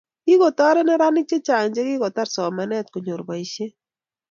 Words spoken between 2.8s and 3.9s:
konyor boishet